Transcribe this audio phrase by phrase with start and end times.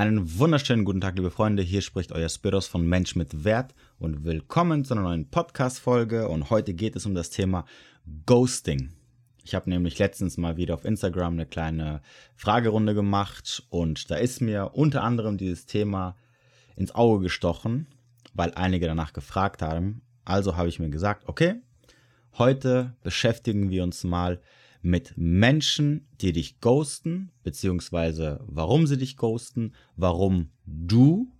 [0.00, 1.62] Einen wunderschönen guten Tag, liebe Freunde.
[1.62, 6.26] Hier spricht euer Spiros von Mensch mit Wert und willkommen zu einer neuen Podcast-Folge.
[6.26, 7.66] Und heute geht es um das Thema
[8.24, 8.94] Ghosting.
[9.44, 12.00] Ich habe nämlich letztens mal wieder auf Instagram eine kleine
[12.34, 16.16] Fragerunde gemacht und da ist mir unter anderem dieses Thema
[16.76, 17.86] ins Auge gestochen,
[18.32, 20.00] weil einige danach gefragt haben.
[20.24, 21.56] Also habe ich mir gesagt, okay,
[22.38, 24.40] heute beschäftigen wir uns mal
[24.82, 31.30] mit Menschen, die dich ghosten, beziehungsweise warum sie dich ghosten, warum du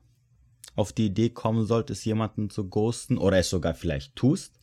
[0.77, 4.61] auf die Idee kommen solltest, jemanden zu ghosten oder es sogar vielleicht tust,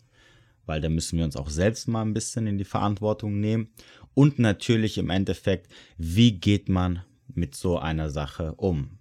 [0.65, 3.69] weil da müssen wir uns auch selbst mal ein bisschen in die Verantwortung nehmen.
[4.13, 8.97] Und natürlich im Endeffekt, wie geht man mit so einer Sache um?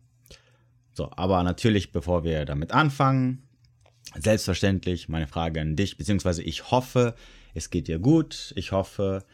[0.93, 3.43] So, aber natürlich, bevor wir damit anfangen,
[4.19, 7.15] selbstverständlich meine Frage an dich, beziehungsweise ich hoffe,
[7.55, 8.53] es geht dir gut.
[8.57, 9.25] Ich hoffe,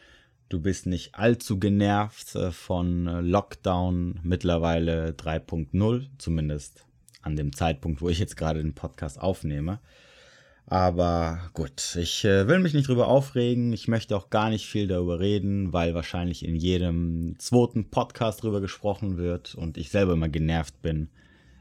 [0.53, 6.85] Du bist nicht allzu genervt äh, von äh, Lockdown mittlerweile 3.0, zumindest
[7.23, 9.81] an dem Zeitpunkt, wo ich jetzt gerade den Podcast aufnehme.
[10.67, 13.73] Aber gut, ich äh, will mich nicht drüber aufregen.
[13.73, 18.61] Ich möchte auch gar nicht viel darüber reden, weil wahrscheinlich in jedem zweiten Podcast drüber
[18.61, 21.09] gesprochen wird und ich selber immer genervt bin,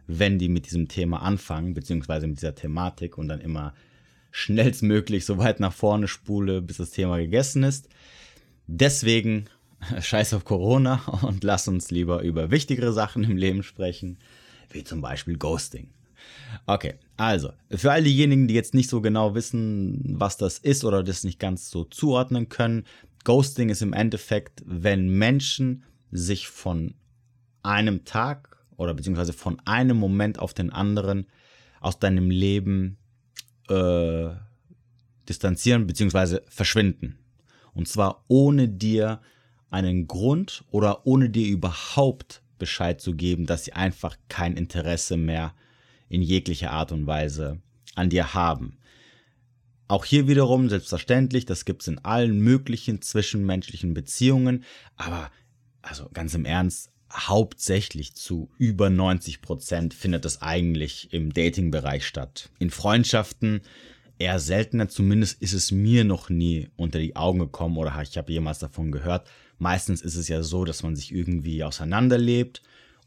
[0.05, 3.73] wenn die mit diesem Thema anfangen, beziehungsweise mit dieser Thematik und dann immer
[4.31, 7.88] schnellstmöglich so weit nach vorne spule, bis das Thema gegessen ist.
[8.73, 9.47] Deswegen
[10.00, 14.17] scheiß auf Corona und lass uns lieber über wichtigere Sachen im Leben sprechen,
[14.72, 15.89] wie zum Beispiel Ghosting.
[16.67, 21.03] Okay, also, für all diejenigen, die jetzt nicht so genau wissen, was das ist oder
[21.03, 22.86] das nicht ganz so zuordnen können,
[23.25, 26.94] Ghosting ist im Endeffekt, wenn Menschen sich von
[27.64, 31.27] einem Tag oder beziehungsweise von einem Moment auf den anderen
[31.81, 32.97] aus deinem Leben
[33.67, 34.30] äh,
[35.27, 37.20] distanzieren beziehungsweise verschwinden.
[37.73, 39.22] Und zwar ohne dir
[39.69, 45.53] einen Grund oder ohne dir überhaupt Bescheid zu geben, dass sie einfach kein Interesse mehr
[46.09, 47.59] in jeglicher Art und Weise
[47.95, 48.77] an dir haben.
[49.88, 54.64] Auch hier wiederum selbstverständlich, das gibt es in allen möglichen zwischenmenschlichen Beziehungen,
[54.95, 55.32] aber
[55.82, 62.49] also ganz im Ernst, hauptsächlich zu über 90 Prozent findet das eigentlich im Dating-Bereich statt.
[62.59, 63.61] In Freundschaften
[64.21, 68.32] eher seltener, zumindest ist es mir noch nie unter die Augen gekommen oder ich habe
[68.32, 69.30] jemals davon gehört.
[69.58, 72.61] Meistens ist es ja so, dass man sich irgendwie auseinanderlebt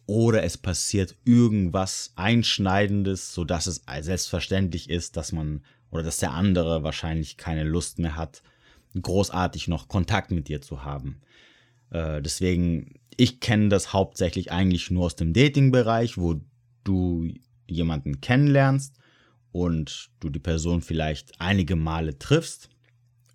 [0.07, 6.83] oder es passiert irgendwas Einschneidendes, sodass es selbstverständlich ist, dass man oder dass der andere
[6.83, 8.43] wahrscheinlich keine Lust mehr hat,
[9.01, 11.21] großartig noch Kontakt mit dir zu haben.
[11.91, 16.41] Äh, deswegen, ich kenne das hauptsächlich eigentlich nur aus dem Dating-Bereich, wo
[16.83, 17.33] du
[17.67, 18.97] jemanden kennenlernst
[19.55, 22.71] und du die Person vielleicht einige Male triffst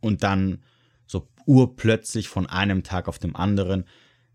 [0.02, 0.62] und dann
[1.08, 3.86] so urplötzlich von einem Tag auf dem anderen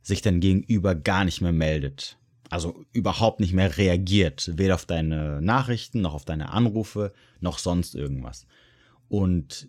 [0.00, 2.16] sich dein Gegenüber gar nicht mehr meldet.
[2.48, 7.94] Also überhaupt nicht mehr reagiert, weder auf deine Nachrichten, noch auf deine Anrufe, noch sonst
[7.94, 8.46] irgendwas.
[9.08, 9.68] Und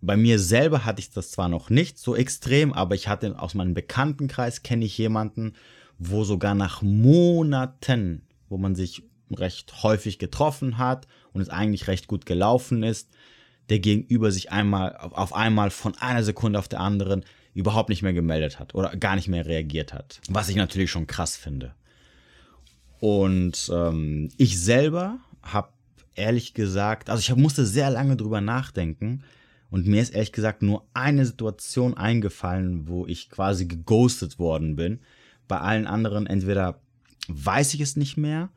[0.00, 3.54] bei mir selber hatte ich das zwar noch nicht so extrem, aber ich hatte aus
[3.54, 5.52] meinem Bekanntenkreis kenne ich jemanden,
[5.98, 12.06] wo sogar nach Monaten, wo man sich recht häufig getroffen hat und es eigentlich recht
[12.06, 13.10] gut gelaufen ist,
[13.68, 18.12] der Gegenüber sich einmal auf einmal von einer Sekunde auf der anderen überhaupt nicht mehr
[18.12, 20.20] gemeldet hat oder gar nicht mehr reagiert hat.
[20.28, 21.74] Was ich natürlich schon krass finde.
[23.00, 25.68] Und ähm, ich selber habe
[26.14, 29.24] ehrlich gesagt, also ich musste sehr lange drüber nachdenken
[29.70, 35.00] und mir ist ehrlich gesagt nur eine Situation eingefallen, wo ich quasi geghostet worden bin.
[35.48, 36.80] Bei allen anderen entweder
[37.28, 38.50] weiß ich es nicht mehr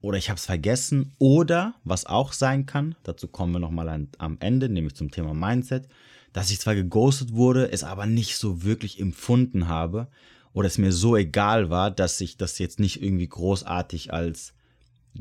[0.00, 4.36] oder ich habe es vergessen oder was auch sein kann, dazu kommen wir nochmal am
[4.40, 5.88] Ende, nämlich zum Thema Mindset,
[6.32, 10.08] dass ich zwar geghostet wurde, es aber nicht so wirklich empfunden habe
[10.52, 14.54] oder es mir so egal war, dass ich das jetzt nicht irgendwie großartig als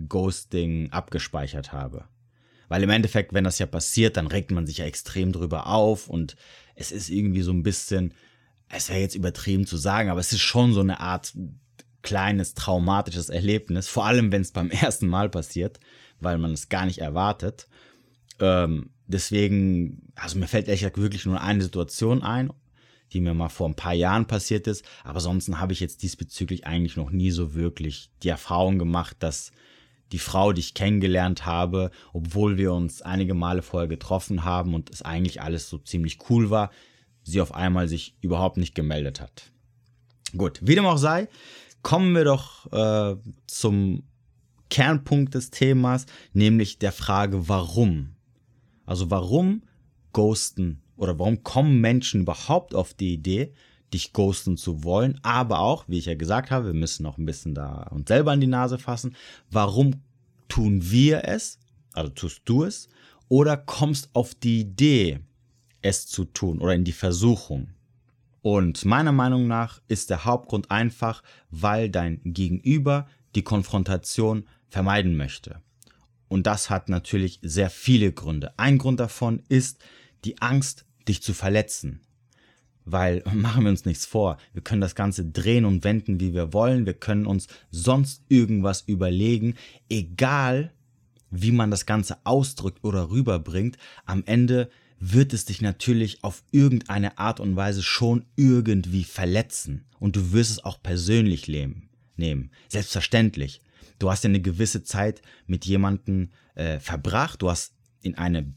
[0.08, 2.06] Ghosting abgespeichert habe.
[2.68, 6.08] Weil im Endeffekt, wenn das ja passiert, dann regt man sich ja extrem drüber auf
[6.08, 6.36] und
[6.76, 8.14] es ist irgendwie so ein bisschen,
[8.70, 11.34] es wäre jetzt übertrieben zu sagen, aber es ist schon so eine Art
[12.02, 15.80] kleines traumatisches Erlebnis, vor allem wenn es beim ersten Mal passiert,
[16.20, 17.68] weil man es gar nicht erwartet.
[18.40, 22.52] Ähm, deswegen, also mir fällt gesagt wirklich nur eine Situation ein,
[23.12, 26.68] die mir mal vor ein paar Jahren passiert ist, aber sonst habe ich jetzt diesbezüglich
[26.68, 29.52] eigentlich noch nie so wirklich die Erfahrung gemacht, dass
[30.12, 34.90] die Frau, die ich kennengelernt habe, obwohl wir uns einige Male vorher getroffen haben und
[34.90, 36.72] es eigentlich alles so ziemlich cool war,
[37.24, 39.52] sie auf einmal sich überhaupt nicht gemeldet hat.
[40.36, 41.28] Gut, wie dem auch sei,
[41.82, 43.16] kommen wir doch äh,
[43.48, 44.04] zum
[44.70, 48.16] Kernpunkt des Themas, nämlich der Frage, warum.
[48.86, 49.64] Also warum
[50.14, 53.54] ghosten oder warum kommen Menschen überhaupt auf die Idee,
[53.94, 57.26] dich ghosten zu wollen, aber auch, wie ich ja gesagt habe, wir müssen noch ein
[57.26, 59.16] bisschen da uns selber an die Nase fassen.
[59.50, 60.02] Warum
[60.48, 61.60] tun wir es?
[61.94, 62.90] Also tust du es?
[63.28, 65.20] Oder kommst auf die Idee,
[65.82, 67.70] es zu tun oder in die Versuchung?
[68.42, 75.62] Und meiner Meinung nach ist der Hauptgrund einfach, weil dein Gegenüber die Konfrontation vermeiden möchte.
[76.28, 78.54] Und das hat natürlich sehr viele Gründe.
[78.58, 79.80] Ein Grund davon ist
[80.24, 82.02] die Angst, dich zu verletzen.
[82.86, 86.54] Weil machen wir uns nichts vor, wir können das Ganze drehen und wenden, wie wir
[86.54, 89.56] wollen, wir können uns sonst irgendwas überlegen,
[89.90, 90.72] egal
[91.32, 97.18] wie man das Ganze ausdrückt oder rüberbringt, am Ende wird es dich natürlich auf irgendeine
[97.18, 99.86] Art und Weise schon irgendwie verletzen.
[100.00, 102.52] Und du wirst es auch persönlich nehmen.
[102.68, 103.62] Selbstverständlich.
[103.98, 108.54] Du hast ja eine gewisse Zeit mit jemandem äh, verbracht, du hast in eine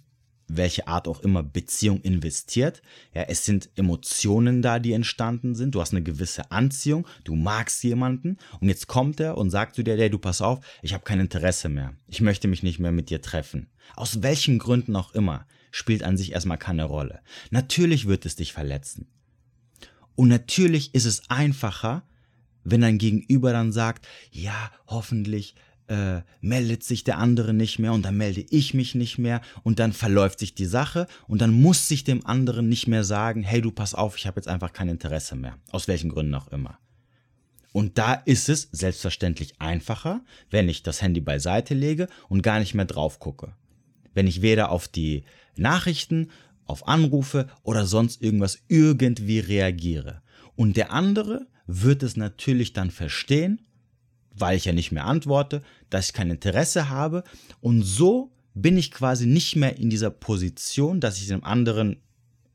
[0.56, 2.82] welche Art auch immer Beziehung investiert.
[3.14, 5.74] Ja, es sind Emotionen da, die entstanden sind.
[5.74, 9.82] Du hast eine gewisse Anziehung, du magst jemanden und jetzt kommt er und sagt zu
[9.82, 11.94] dir, hey, du pass auf, ich habe kein Interesse mehr.
[12.06, 13.68] Ich möchte mich nicht mehr mit dir treffen.
[13.96, 17.20] Aus welchen Gründen auch immer spielt an sich erstmal keine Rolle.
[17.50, 19.08] Natürlich wird es dich verletzen.
[20.14, 22.04] Und natürlich ist es einfacher,
[22.62, 25.56] wenn dein Gegenüber dann sagt, ja, hoffentlich
[25.88, 29.78] äh, meldet sich der andere nicht mehr und dann melde ich mich nicht mehr und
[29.78, 33.60] dann verläuft sich die Sache und dann muss sich dem anderen nicht mehr sagen, hey
[33.60, 36.78] du pass auf, ich habe jetzt einfach kein Interesse mehr, aus welchen Gründen auch immer.
[37.72, 42.74] Und da ist es selbstverständlich einfacher, wenn ich das Handy beiseite lege und gar nicht
[42.74, 43.54] mehr drauf gucke.
[44.14, 45.24] Wenn ich weder auf die
[45.56, 46.28] Nachrichten,
[46.64, 50.22] auf Anrufe oder sonst irgendwas irgendwie reagiere.
[50.56, 53.60] Und der andere wird es natürlich dann verstehen,
[54.34, 57.24] weil ich ja nicht mehr antworte, dass ich kein Interesse habe.
[57.60, 61.96] Und so bin ich quasi nicht mehr in dieser Position, dass ich dem anderen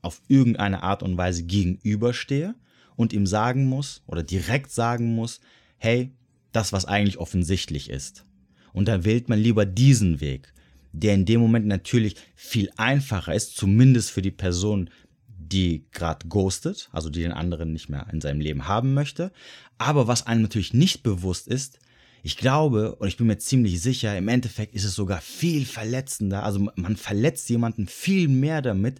[0.01, 2.55] auf irgendeine Art und Weise gegenüberstehe
[2.95, 5.39] und ihm sagen muss oder direkt sagen muss,
[5.77, 6.11] hey,
[6.51, 8.25] das, was eigentlich offensichtlich ist.
[8.73, 10.53] Und da wählt man lieber diesen Weg
[10.99, 14.89] der in dem Moment natürlich viel einfacher ist, zumindest für die Person,
[15.27, 19.31] die gerade ghostet, also die den anderen nicht mehr in seinem Leben haben möchte.
[19.77, 21.79] Aber was einem natürlich nicht bewusst ist,
[22.23, 26.43] ich glaube und ich bin mir ziemlich sicher, im Endeffekt ist es sogar viel verletzender.
[26.43, 28.99] Also man verletzt jemanden viel mehr damit,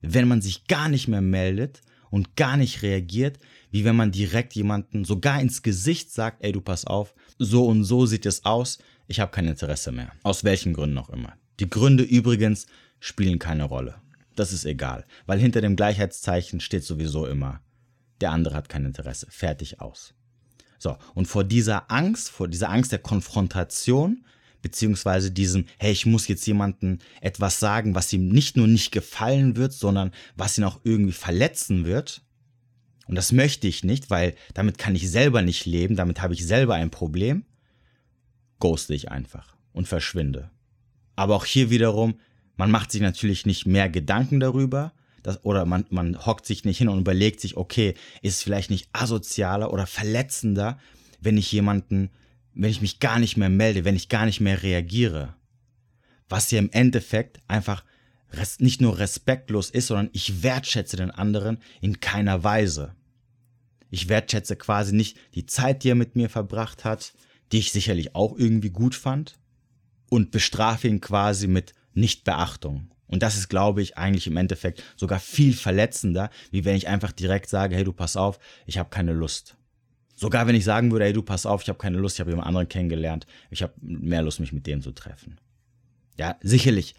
[0.00, 1.80] wenn man sich gar nicht mehr meldet
[2.10, 3.38] und gar nicht reagiert,
[3.70, 7.84] wie wenn man direkt jemanden sogar ins Gesicht sagt, ey du pass auf, so und
[7.84, 8.78] so sieht es aus,
[9.12, 10.10] ich habe kein Interesse mehr.
[10.22, 11.34] Aus welchen Gründen auch immer.
[11.60, 12.66] Die Gründe übrigens
[12.98, 13.96] spielen keine Rolle.
[14.34, 17.60] Das ist egal, weil hinter dem Gleichheitszeichen steht sowieso immer,
[18.22, 19.26] der andere hat kein Interesse.
[19.28, 20.14] Fertig aus.
[20.78, 24.24] So, und vor dieser Angst, vor dieser Angst der Konfrontation,
[24.62, 29.56] beziehungsweise diesem, hey, ich muss jetzt jemandem etwas sagen, was ihm nicht nur nicht gefallen
[29.56, 32.22] wird, sondern was ihn auch irgendwie verletzen wird.
[33.08, 36.46] Und das möchte ich nicht, weil damit kann ich selber nicht leben, damit habe ich
[36.46, 37.44] selber ein Problem
[38.62, 40.48] ghoste ich einfach und verschwinde.
[41.16, 42.14] Aber auch hier wiederum,
[42.54, 44.92] man macht sich natürlich nicht mehr Gedanken darüber,
[45.24, 48.70] dass, oder man, man hockt sich nicht hin und überlegt sich, okay, ist es vielleicht
[48.70, 50.78] nicht asozialer oder verletzender,
[51.20, 52.10] wenn ich jemanden,
[52.54, 55.34] wenn ich mich gar nicht mehr melde, wenn ich gar nicht mehr reagiere.
[56.28, 57.82] Was ja im Endeffekt einfach
[58.60, 62.94] nicht nur respektlos ist, sondern ich wertschätze den anderen in keiner Weise.
[63.90, 67.12] Ich wertschätze quasi nicht die Zeit, die er mit mir verbracht hat,
[67.52, 69.38] die ich sicherlich auch irgendwie gut fand,
[70.12, 72.90] und bestrafe ihn quasi mit Nichtbeachtung.
[73.06, 77.12] Und das ist, glaube ich, eigentlich im Endeffekt sogar viel verletzender, wie wenn ich einfach
[77.12, 79.56] direkt sage, hey, du pass auf, ich habe keine Lust.
[80.14, 82.30] Sogar wenn ich sagen würde, hey, du pass auf, ich habe keine Lust, ich habe
[82.30, 85.40] jemand anderen kennengelernt, ich habe mehr Lust, mich mit dem zu treffen.
[86.18, 86.94] Ja, sicherlich.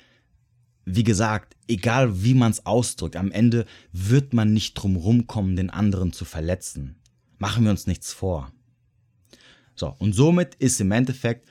[0.84, 5.70] Wie gesagt, egal wie man es ausdrückt, am Ende wird man nicht drum rumkommen, den
[5.70, 6.96] anderen zu verletzen.
[7.38, 8.52] Machen wir uns nichts vor.
[9.76, 11.48] So, und somit ist im Endeffekt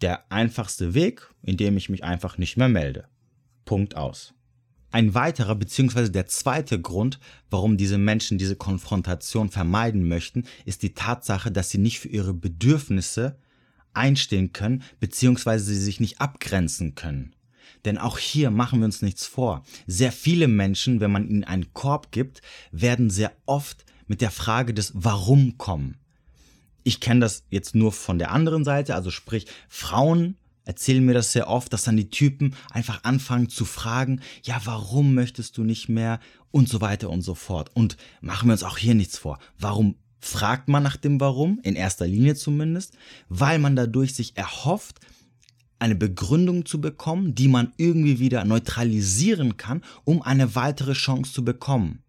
[0.00, 3.06] der einfachste Weg, indem ich mich einfach nicht mehr melde.
[3.64, 4.34] Punkt aus.
[4.90, 6.10] Ein weiterer bzw.
[6.10, 11.78] der zweite Grund, warum diese Menschen diese Konfrontation vermeiden möchten, ist die Tatsache, dass sie
[11.78, 13.38] nicht für ihre Bedürfnisse
[13.94, 15.58] einstehen können bzw.
[15.58, 17.34] sie sich nicht abgrenzen können.
[17.86, 19.64] Denn auch hier machen wir uns nichts vor.
[19.86, 24.74] Sehr viele Menschen, wenn man ihnen einen Korb gibt, werden sehr oft mit der Frage
[24.74, 26.01] des Warum kommen
[26.84, 31.32] ich kenne das jetzt nur von der anderen Seite, also sprich, Frauen erzählen mir das
[31.32, 35.88] sehr oft, dass dann die Typen einfach anfangen zu fragen, ja, warum möchtest du nicht
[35.88, 36.20] mehr
[36.50, 37.70] und so weiter und so fort.
[37.74, 39.38] Und machen wir uns auch hier nichts vor.
[39.58, 42.96] Warum fragt man nach dem Warum, in erster Linie zumindest?
[43.28, 45.00] Weil man dadurch sich erhofft,
[45.80, 51.44] eine Begründung zu bekommen, die man irgendwie wieder neutralisieren kann, um eine weitere Chance zu
[51.44, 52.01] bekommen.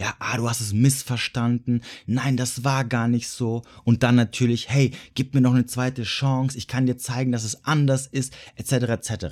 [0.00, 1.82] Ja, ah, du hast es missverstanden.
[2.06, 3.60] Nein, das war gar nicht so.
[3.84, 6.56] Und dann natürlich, hey, gib mir noch eine zweite Chance.
[6.56, 8.72] Ich kann dir zeigen, dass es anders ist, etc.
[8.72, 9.26] etc.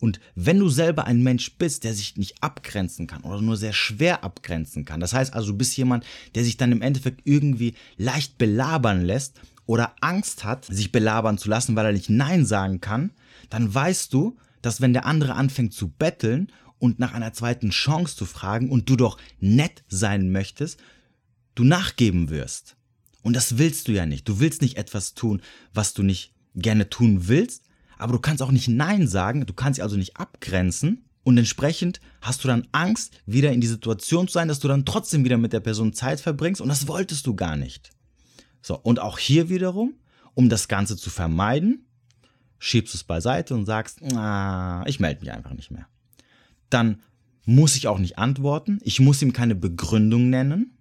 [0.00, 3.74] Und wenn du selber ein Mensch bist, der sich nicht abgrenzen kann oder nur sehr
[3.74, 7.74] schwer abgrenzen kann, das heißt also, du bist jemand, der sich dann im Endeffekt irgendwie
[7.98, 12.80] leicht belabern lässt oder Angst hat, sich belabern zu lassen, weil er nicht Nein sagen
[12.80, 13.10] kann,
[13.50, 18.16] dann weißt du, dass wenn der andere anfängt zu betteln und nach einer zweiten Chance
[18.16, 20.80] zu fragen und du doch nett sein möchtest,
[21.54, 22.76] du nachgeben wirst.
[23.22, 24.28] Und das willst du ja nicht.
[24.28, 25.40] Du willst nicht etwas tun,
[25.72, 27.64] was du nicht gerne tun willst,
[27.96, 32.00] aber du kannst auch nicht Nein sagen, du kannst sie also nicht abgrenzen und entsprechend
[32.20, 35.38] hast du dann Angst, wieder in die Situation zu sein, dass du dann trotzdem wieder
[35.38, 37.92] mit der Person Zeit verbringst und das wolltest du gar nicht.
[38.60, 39.94] So, und auch hier wiederum,
[40.34, 41.86] um das Ganze zu vermeiden,
[42.58, 45.86] schiebst du es beiseite und sagst, ah, ich melde mich einfach nicht mehr
[46.74, 47.00] dann
[47.44, 48.78] muss ich auch nicht antworten.
[48.82, 50.76] Ich muss ihm keine Begründung nennen,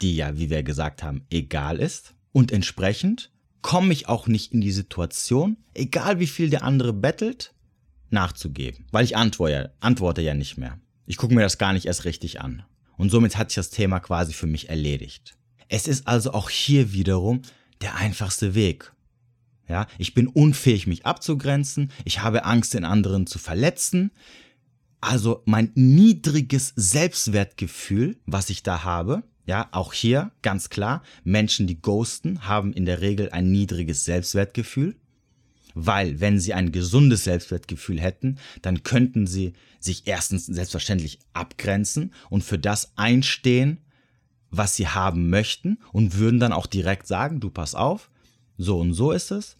[0.00, 2.14] die ja, wie wir gesagt haben, egal ist.
[2.32, 3.30] Und entsprechend
[3.60, 7.54] komme ich auch nicht in die Situation, egal wie viel der andere bettelt,
[8.10, 8.86] nachzugeben.
[8.90, 10.78] Weil ich antworte, antworte ja nicht mehr.
[11.06, 12.62] Ich gucke mir das gar nicht erst richtig an.
[12.96, 15.36] Und somit hat sich das Thema quasi für mich erledigt.
[15.68, 17.42] Es ist also auch hier wiederum
[17.80, 18.92] der einfachste Weg.
[19.68, 21.90] Ja, ich bin unfähig, mich abzugrenzen.
[22.04, 24.10] Ich habe Angst, den anderen zu verletzen.
[25.02, 31.82] Also mein niedriges Selbstwertgefühl, was ich da habe, ja, auch hier ganz klar, Menschen, die
[31.82, 34.94] ghosten, haben in der Regel ein niedriges Selbstwertgefühl,
[35.74, 42.44] weil wenn sie ein gesundes Selbstwertgefühl hätten, dann könnten sie sich erstens selbstverständlich abgrenzen und
[42.44, 43.78] für das einstehen,
[44.50, 48.08] was sie haben möchten und würden dann auch direkt sagen, du pass auf,
[48.56, 49.56] so und so ist es,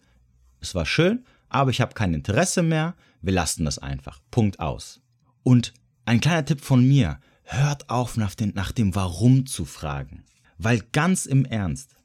[0.61, 4.21] es war schön, aber ich habe kein Interesse mehr, wir lassen das einfach.
[4.31, 5.02] Punkt aus.
[5.43, 5.73] Und
[6.05, 10.23] ein kleiner Tipp von mir, hört auf nach, den, nach dem Warum zu fragen.
[10.57, 11.95] Weil ganz im Ernst,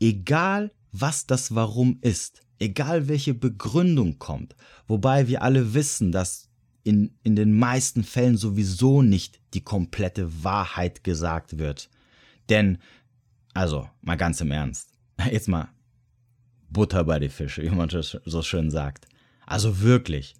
[0.00, 6.48] egal was das Warum ist, egal welche Begründung kommt, wobei wir alle wissen, dass
[6.84, 11.90] in, in den meisten Fällen sowieso nicht die komplette Wahrheit gesagt wird.
[12.48, 12.78] Denn,
[13.54, 14.90] also, mal ganz im Ernst,
[15.30, 15.68] jetzt mal
[16.70, 19.06] Butter bei die Fische, wie man so schön sagt.
[19.46, 20.34] Also wirklich,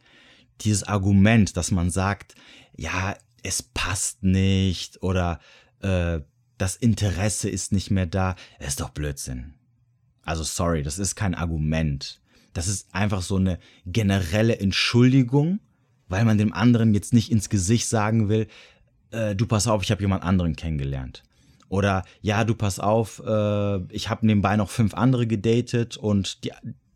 [0.62, 2.34] dieses Argument, dass man sagt,
[2.76, 5.40] ja, es passt nicht oder
[5.80, 6.20] äh,
[6.58, 9.54] das Interesse ist nicht mehr da, ist doch Blödsinn.
[10.22, 12.20] Also sorry, das ist kein Argument.
[12.52, 15.60] Das ist einfach so eine generelle Entschuldigung,
[16.08, 18.48] weil man dem anderen jetzt nicht ins Gesicht sagen will,
[19.10, 21.22] äh, du pass auf, ich habe jemand anderen kennengelernt.
[21.68, 26.52] Oder ja, du pass auf, äh, ich habe nebenbei noch fünf andere gedatet und die,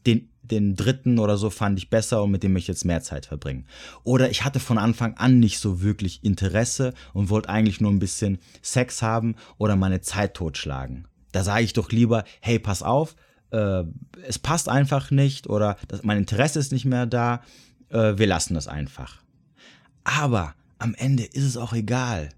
[0.06, 3.02] den den dritten oder so fand ich besser und mit dem möchte ich jetzt mehr
[3.02, 3.66] Zeit verbringen.
[4.04, 7.98] Oder ich hatte von Anfang an nicht so wirklich Interesse und wollte eigentlich nur ein
[7.98, 11.06] bisschen Sex haben oder meine Zeit totschlagen.
[11.32, 13.14] Da sage ich doch lieber, hey, pass auf,
[13.50, 13.84] äh,
[14.26, 17.42] es passt einfach nicht oder das, mein Interesse ist nicht mehr da,
[17.90, 19.22] äh, wir lassen das einfach.
[20.04, 22.30] Aber am Ende ist es auch egal,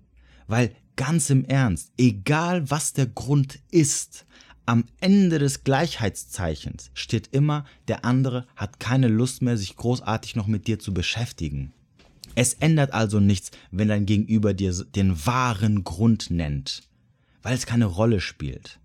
[0.47, 4.27] weil ganz im Ernst, egal was der Grund ist,
[4.73, 10.47] am Ende des Gleichheitszeichens steht immer, der andere hat keine Lust mehr, sich großartig noch
[10.47, 11.75] mit dir zu beschäftigen.
[12.37, 16.85] Es ändert also nichts, wenn dein Gegenüber dir den wahren Grund nennt,
[17.43, 18.81] weil es keine Rolle spielt.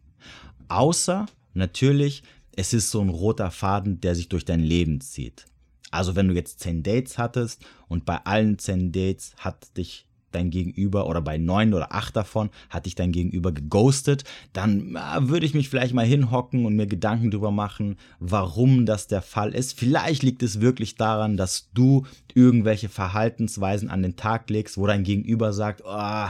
[0.68, 2.22] Außer, natürlich,
[2.58, 5.46] es ist so ein roter Faden, der sich durch dein Leben zieht.
[5.90, 10.50] Also wenn du jetzt 10 Dates hattest und bei allen 10 Dates hat dich dein
[10.50, 15.46] Gegenüber oder bei neun oder acht davon hat dich dein Gegenüber geghostet, dann äh, würde
[15.46, 19.78] ich mich vielleicht mal hinhocken und mir Gedanken darüber machen, warum das der Fall ist.
[19.78, 25.04] Vielleicht liegt es wirklich daran, dass du irgendwelche Verhaltensweisen an den Tag legst, wo dein
[25.04, 26.28] Gegenüber sagt, oh,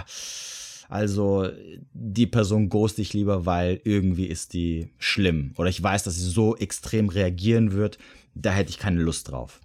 [0.90, 1.50] also
[1.94, 5.52] die Person ghost ich lieber, weil irgendwie ist die schlimm.
[5.58, 7.98] Oder ich weiß, dass sie so extrem reagieren wird,
[8.36, 9.60] da hätte ich keine Lust drauf.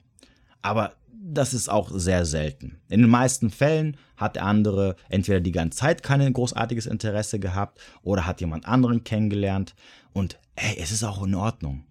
[0.63, 2.81] Aber das ist auch sehr selten.
[2.89, 7.81] In den meisten Fällen hat der andere entweder die ganze Zeit kein großartiges Interesse gehabt
[8.03, 9.75] oder hat jemand anderen kennengelernt
[10.13, 11.85] und hey, es ist auch in Ordnung.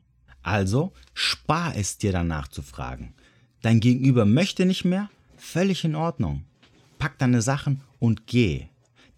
[0.43, 3.13] Also spar es dir danach zu fragen.
[3.61, 5.09] Dein Gegenüber möchte nicht mehr?
[5.37, 6.43] Völlig in Ordnung.
[6.99, 8.67] Pack deine Sachen und geh.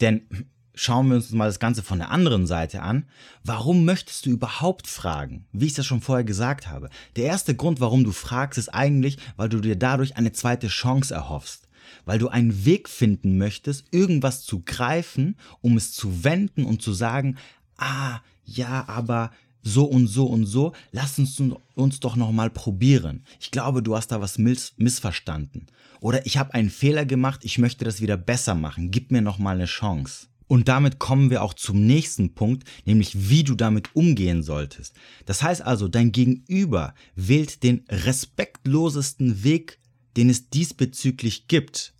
[0.02, 0.28] Denn
[0.76, 3.06] schauen wir uns mal das Ganze von der anderen Seite an.
[3.44, 5.46] Warum möchtest du überhaupt fragen?
[5.52, 6.90] Wie ich das schon vorher gesagt habe.
[7.16, 11.14] Der erste Grund, warum du fragst, ist eigentlich, weil du dir dadurch eine zweite Chance
[11.14, 11.68] erhoffst.
[12.06, 16.94] Weil du einen Weg finden möchtest, irgendwas zu greifen, um es zu wenden und zu
[16.94, 17.38] sagen,
[17.78, 21.42] ah, ja, aber so und so und so, lass uns
[21.76, 23.24] uns doch nochmal probieren.
[23.40, 25.68] Ich glaube, du hast da was miss missverstanden.
[26.02, 29.56] Oder ich habe einen Fehler gemacht, ich möchte das wieder besser machen, gib mir nochmal
[29.56, 30.28] eine Chance.
[30.48, 34.96] Und damit kommen wir auch zum nächsten Punkt, nämlich wie du damit umgehen solltest.
[35.26, 39.80] Das heißt also, dein Gegenüber wählt den respektlosesten Weg,
[40.18, 41.94] den es diesbezüglich gibt,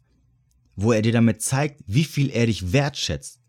[0.76, 3.40] wo er dir damit zeigt, wie viel er dich wertschätzt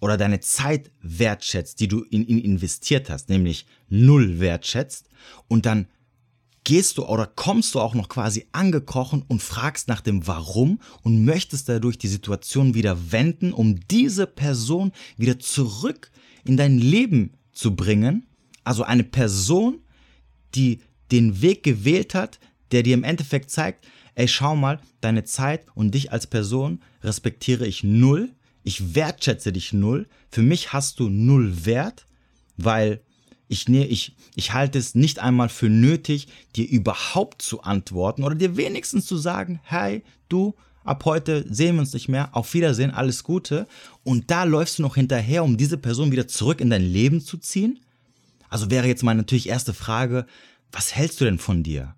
[0.00, 5.08] oder deine Zeit wertschätzt, die du in ihn investiert hast, nämlich null wertschätzt
[5.48, 5.88] und dann
[6.68, 11.24] gehst du oder kommst du auch noch quasi angekrochen und fragst nach dem Warum und
[11.24, 16.10] möchtest dadurch die Situation wieder wenden, um diese Person wieder zurück
[16.44, 18.26] in dein Leben zu bringen.
[18.64, 19.78] Also eine Person,
[20.54, 22.38] die den Weg gewählt hat,
[22.70, 27.66] der dir im Endeffekt zeigt, ey, schau mal, deine Zeit und dich als Person respektiere
[27.66, 28.28] ich null.
[28.62, 30.06] Ich wertschätze dich null.
[30.30, 32.06] Für mich hast du null Wert,
[32.58, 33.00] weil
[33.48, 38.34] ich, ne, ich, ich halte es nicht einmal für nötig, dir überhaupt zu antworten oder
[38.34, 42.90] dir wenigstens zu sagen, hey, du, ab heute sehen wir uns nicht mehr, auf Wiedersehen,
[42.90, 43.66] alles Gute.
[44.04, 47.38] Und da läufst du noch hinterher, um diese Person wieder zurück in dein Leben zu
[47.38, 47.80] ziehen?
[48.48, 50.26] Also wäre jetzt mal natürlich erste Frage,
[50.70, 51.94] was hältst du denn von dir?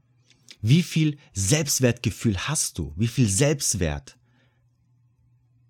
[0.62, 2.92] Wie viel Selbstwertgefühl hast du?
[2.96, 4.16] Wie viel Selbstwert?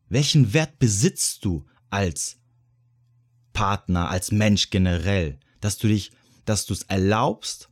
[0.08, 2.38] Welchen Wert besitzt du als
[3.52, 5.38] Partner, als Mensch generell?
[5.60, 6.12] Dass du dich,
[6.44, 7.68] dass du es erlaubst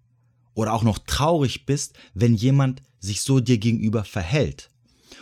[0.54, 4.70] oder auch noch traurig bist, wenn jemand sich so dir gegenüber verhält.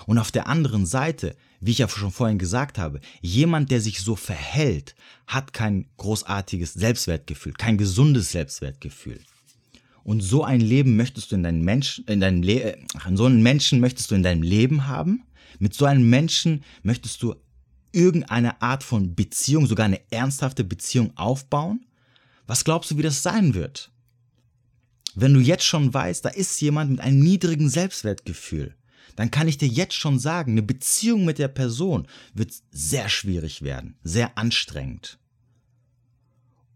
[0.07, 4.01] Und auf der anderen Seite, wie ich ja schon vorhin gesagt habe, jemand, der sich
[4.01, 4.95] so verhält,
[5.27, 9.21] hat kein großartiges Selbstwertgefühl, kein gesundes Selbstwertgefühl.
[10.05, 12.77] Und so ein Leben möchtest du in deinem Menschen, in deinem Le äh,
[13.15, 15.25] so einen Menschen möchtest du in deinem Leben haben.
[15.59, 17.35] Mit so einem Menschen möchtest du
[17.91, 21.86] irgendeine Art von Beziehung, sogar eine ernsthafte Beziehung aufbauen.
[22.47, 23.91] Was glaubst du, wie das sein wird?
[25.15, 28.77] Wenn du jetzt schon weißt, da ist jemand mit einem niedrigen Selbstwertgefühl,
[29.17, 33.63] dann kann ich dir jetzt schon sagen, eine Beziehung mit der Person wird sehr schwierig
[33.63, 35.19] werden, sehr anstrengend.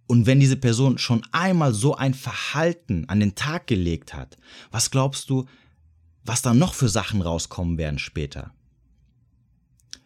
[0.07, 4.39] Und wenn diese Person schon einmal so ein Verhalten an den Tag gelegt hat,
[4.71, 5.47] was glaubst du,
[6.25, 8.53] was da noch für Sachen rauskommen werden später?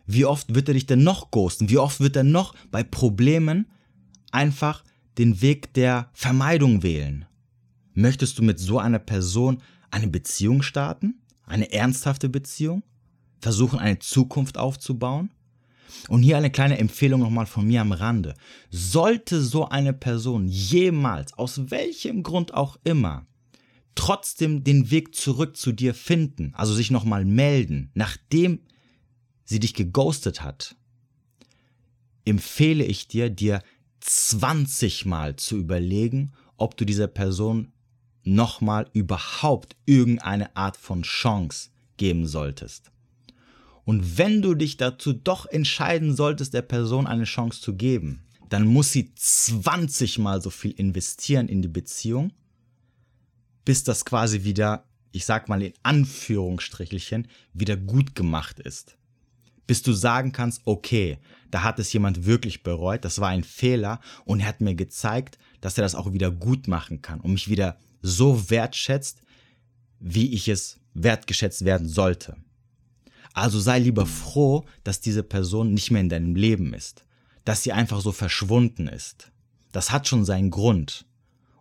[0.06, 1.70] Wie oft wird er dich denn noch ghosten?
[1.70, 3.66] Wie oft wird er noch bei Problemen
[4.30, 4.84] einfach
[5.18, 7.26] den Weg der Vermeidung wählen?
[7.94, 11.20] Möchtest du mit so einer Person eine Beziehung starten?
[11.46, 12.82] Eine ernsthafte Beziehung?
[13.40, 15.30] Versuchen, eine Zukunft aufzubauen?
[16.08, 18.34] Und hier eine kleine Empfehlung nochmal von mir am Rande.
[18.70, 23.26] Sollte so eine Person jemals, aus welchem Grund auch immer,
[23.94, 28.60] trotzdem den Weg zurück zu dir finden, also sich nochmal melden, nachdem
[29.44, 30.74] sie dich geghostet hat,
[32.24, 33.62] empfehle ich dir, dir
[34.04, 37.72] 20 Mal zu überlegen, ob du dieser Person
[38.22, 42.90] nochmal überhaupt irgendeine Art von Chance geben solltest.
[43.84, 48.66] Und wenn du dich dazu doch entscheiden solltest, der Person eine Chance zu geben, dann
[48.66, 52.32] muss sie 20 Mal so viel investieren in die Beziehung,
[53.64, 58.98] bis das quasi wieder, ich sag mal in Anführungsstrichelchen, wieder gut gemacht ist
[59.66, 61.18] bis du sagen kannst, okay,
[61.50, 65.38] da hat es jemand wirklich bereut, das war ein Fehler und er hat mir gezeigt,
[65.60, 69.22] dass er das auch wieder gut machen kann und mich wieder so wertschätzt,
[70.00, 72.36] wie ich es wertgeschätzt werden sollte.
[73.32, 77.04] Also sei lieber froh, dass diese Person nicht mehr in deinem Leben ist,
[77.44, 79.32] dass sie einfach so verschwunden ist.
[79.72, 81.04] Das hat schon seinen Grund.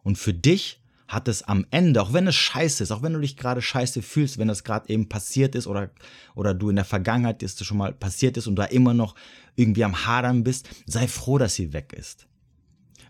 [0.04, 0.83] Und für dich
[1.14, 4.02] hat es am Ende, auch wenn es scheiße ist, auch wenn du dich gerade scheiße
[4.02, 5.92] fühlst, wenn das gerade eben passiert ist oder,
[6.36, 9.16] oder du in der Vergangenheit ist schon mal passiert ist und da immer noch
[9.56, 12.28] irgendwie am Hadern bist, sei froh, dass sie weg ist.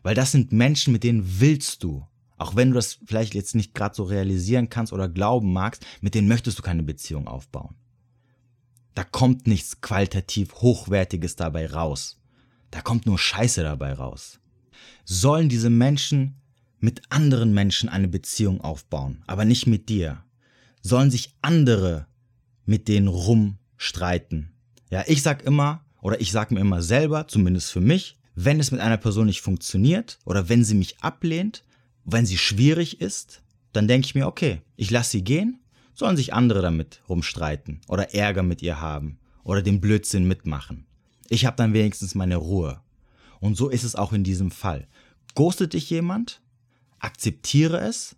[0.02, 2.06] Weil das sind Menschen, mit denen willst du.
[2.38, 6.14] Auch wenn du das vielleicht jetzt nicht gerade so realisieren kannst oder glauben magst, mit
[6.14, 7.76] denen möchtest du keine Beziehung aufbauen.
[8.96, 12.20] Da kommt nichts qualitativ Hochwertiges dabei raus.
[12.70, 14.40] Da kommt nur Scheiße dabei raus.
[15.06, 16.42] Sollen diese Menschen
[16.84, 20.22] mit anderen Menschen eine Beziehung aufbauen, aber nicht mit dir.
[20.82, 22.08] Sollen sich andere
[22.66, 24.52] mit denen rumstreiten.
[24.90, 28.72] Ja, ich sag immer, oder ich sag mir immer selber, zumindest für mich, wenn es
[28.72, 31.64] mit einer Person nicht funktioniert oder wenn sie mich ablehnt,
[32.04, 33.42] wenn sie schwierig ist,
[33.72, 35.62] dann denke ich mir, okay, ich lasse sie gehen,
[35.94, 40.86] sollen sich andere damit rumstreiten oder Ärger mit ihr haben oder den Blödsinn mitmachen.
[41.30, 42.82] Ich habe dann wenigstens meine Ruhe.
[43.40, 44.86] Und so ist es auch in diesem Fall.
[45.34, 46.42] Ghostet dich jemand?
[47.04, 48.16] Akzeptiere es.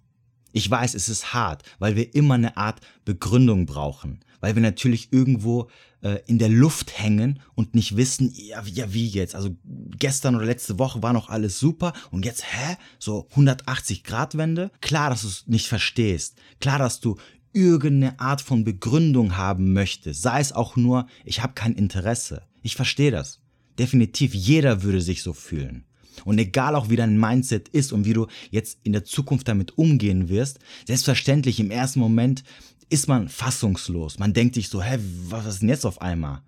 [0.51, 5.11] Ich weiß, es ist hart, weil wir immer eine Art Begründung brauchen, weil wir natürlich
[5.11, 5.69] irgendwo
[6.01, 9.35] äh, in der Luft hängen und nicht wissen, ja, ja, wie jetzt?
[9.35, 9.57] Also
[9.97, 12.77] gestern oder letzte Woche war noch alles super und jetzt, hä?
[12.99, 14.71] So 180 Grad Wende?
[14.79, 16.37] Klar, dass du es nicht verstehst.
[16.61, 17.17] Klar, dass du
[17.51, 20.21] irgendeine Art von Begründung haben möchtest.
[20.21, 22.43] Sei es auch nur, ich habe kein Interesse.
[22.61, 23.41] Ich verstehe das.
[23.79, 25.85] Definitiv jeder würde sich so fühlen.
[26.23, 29.77] Und egal auch wie dein Mindset ist und wie du jetzt in der Zukunft damit
[29.77, 32.43] umgehen wirst, selbstverständlich im ersten Moment
[32.89, 34.19] ist man fassungslos.
[34.19, 34.97] Man denkt sich so, hä,
[35.27, 36.41] was ist denn jetzt auf einmal?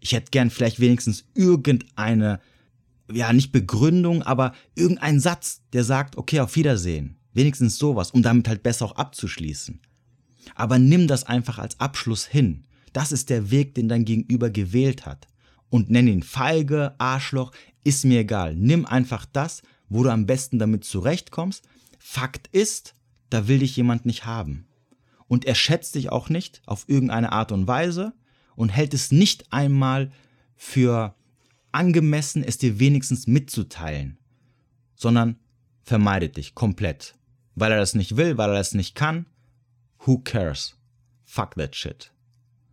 [0.00, 2.40] Ich hätte gern vielleicht wenigstens irgendeine,
[3.10, 7.16] ja, nicht Begründung, aber irgendeinen Satz, der sagt, okay, auf Wiedersehen.
[7.32, 9.80] Wenigstens sowas, um damit halt besser auch abzuschließen.
[10.54, 12.64] Aber nimm das einfach als Abschluss hin.
[12.92, 15.26] Das ist der Weg, den dein Gegenüber gewählt hat.
[15.68, 17.52] Und nenn ihn feige, Arschloch,
[17.84, 18.54] ist mir egal.
[18.54, 21.68] Nimm einfach das, wo du am besten damit zurechtkommst.
[21.98, 22.94] Fakt ist,
[23.30, 24.66] da will dich jemand nicht haben.
[25.28, 28.12] Und er schätzt dich auch nicht auf irgendeine Art und Weise
[28.54, 30.12] und hält es nicht einmal
[30.54, 31.14] für
[31.72, 34.18] angemessen, es dir wenigstens mitzuteilen,
[34.94, 35.36] sondern
[35.82, 37.14] vermeidet dich komplett.
[37.54, 39.26] Weil er das nicht will, weil er das nicht kann,
[39.98, 40.76] who cares?
[41.24, 42.12] Fuck that shit.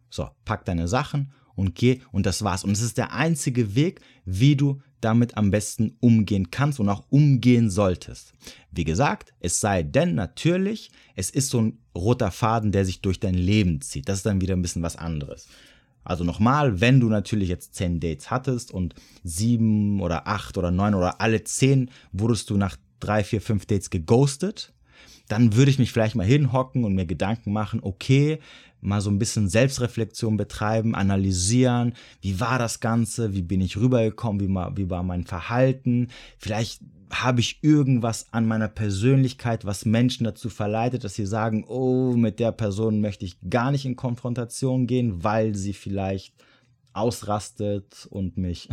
[0.09, 2.63] So, pack deine Sachen und geh und das war's.
[2.63, 7.03] Und es ist der einzige Weg, wie du damit am besten umgehen kannst und auch
[7.09, 8.33] umgehen solltest.
[8.71, 13.19] Wie gesagt, es sei denn natürlich, es ist so ein roter Faden, der sich durch
[13.19, 14.07] dein Leben zieht.
[14.07, 15.47] Das ist dann wieder ein bisschen was anderes.
[16.05, 20.95] Also nochmal, wenn du natürlich jetzt zehn Dates hattest und sieben oder acht oder neun
[20.95, 24.73] oder alle zehn wurdest du nach drei, vier, fünf Dates geghostet,
[25.27, 28.39] dann würde ich mich vielleicht mal hinhocken und mir Gedanken machen, okay,
[28.83, 34.41] mal so ein bisschen Selbstreflexion betreiben, analysieren, wie war das Ganze, wie bin ich rübergekommen,
[34.41, 40.23] wie, war, wie war mein Verhalten, vielleicht habe ich irgendwas an meiner Persönlichkeit, was Menschen
[40.23, 44.87] dazu verleitet, dass sie sagen, oh, mit der Person möchte ich gar nicht in Konfrontation
[44.87, 46.33] gehen, weil sie vielleicht
[46.93, 48.69] ausrastet und mich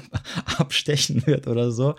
[0.58, 1.94] abstechen wird oder so.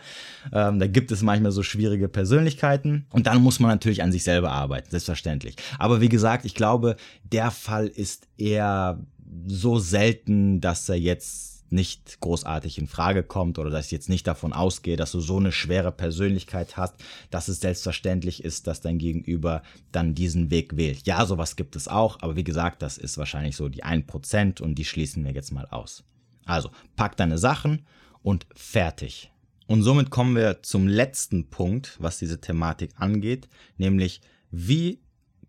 [0.51, 4.23] Ähm, da gibt es manchmal so schwierige Persönlichkeiten und dann muss man natürlich an sich
[4.23, 5.55] selber arbeiten, selbstverständlich.
[5.79, 8.99] Aber wie gesagt, ich glaube, der Fall ist eher
[9.47, 14.27] so selten, dass er jetzt nicht großartig in Frage kommt oder dass ich jetzt nicht
[14.27, 16.95] davon ausgehe, dass du so eine schwere Persönlichkeit hast,
[17.31, 21.05] dass es selbstverständlich ist, dass dein Gegenüber dann diesen Weg wählt.
[21.05, 24.75] Ja, sowas gibt es auch, aber wie gesagt, das ist wahrscheinlich so die 1% und
[24.75, 26.03] die schließen wir jetzt mal aus.
[26.45, 27.85] Also, pack deine Sachen
[28.21, 29.31] und fertig.
[29.67, 34.99] Und somit kommen wir zum letzten Punkt, was diese Thematik angeht, nämlich wie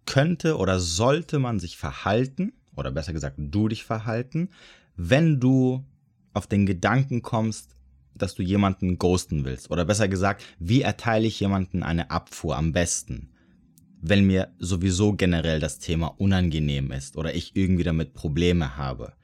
[0.07, 4.51] könnte oder sollte man sich verhalten, oder besser gesagt, du dich verhalten,
[4.97, 5.85] wenn du
[6.37, 7.75] auf den Gedanken kommst,
[8.15, 9.71] dass du jemanden ghosten willst.
[9.71, 13.31] Oder besser gesagt, wie erteile ich jemanden eine Abfuhr am besten?
[14.01, 19.15] Wenn mir sowieso generell das Thema unangenehm ist oder ich irgendwie damit Probleme habe.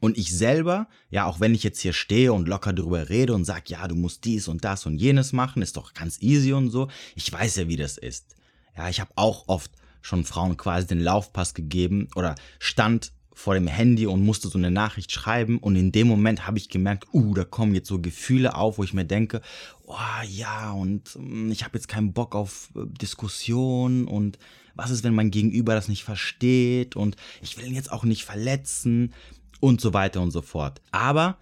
[0.00, 3.46] Und ich selber, ja, auch wenn ich jetzt hier stehe und locker drüber rede und
[3.46, 6.70] sage, ja, du musst dies und das und jenes machen, ist doch ganz easy und
[6.70, 6.88] so.
[7.14, 8.36] Ich weiß ja, wie das ist.
[8.76, 9.72] Ja, ich habe auch oft
[10.02, 14.70] schon Frauen quasi den Laufpass gegeben oder stand vor dem Handy und musste so eine
[14.70, 18.54] Nachricht schreiben und in dem Moment habe ich gemerkt, uh, da kommen jetzt so Gefühle
[18.54, 19.42] auf, wo ich mir denke,
[19.84, 19.94] oh
[20.26, 24.38] ja, und hm, ich habe jetzt keinen Bock auf äh, Diskussion und
[24.74, 28.24] was ist, wenn mein Gegenüber das nicht versteht und ich will ihn jetzt auch nicht
[28.24, 29.12] verletzen
[29.60, 30.80] und so weiter und so fort.
[30.90, 31.36] Aber,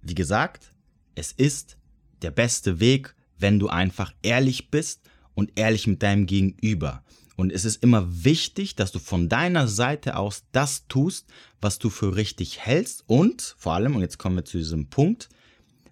[0.00, 0.70] wie gesagt,
[1.16, 1.76] es ist
[2.22, 5.00] der beste Weg, wenn du einfach ehrlich bist
[5.34, 7.02] und ehrlich mit deinem Gegenüber.
[7.36, 11.26] Und es ist immer wichtig, dass du von deiner Seite aus das tust,
[11.60, 15.28] was du für richtig hältst und vor allem, und jetzt kommen wir zu diesem Punkt,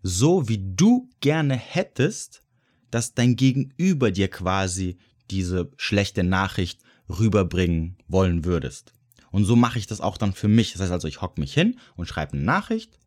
[0.02, 2.42] so wie du gerne hättest,
[2.90, 4.98] dass dein Gegenüber dir quasi
[5.30, 8.92] diese schlechte Nachricht rüberbringen wollen würdest.
[9.30, 10.72] Und so mache ich das auch dann für mich.
[10.72, 12.98] Das heißt also, ich hocke mich hin und schreibe eine Nachricht